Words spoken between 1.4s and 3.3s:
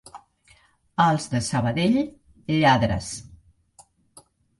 Sabadell, lladres.